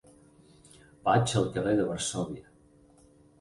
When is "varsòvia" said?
1.91-2.49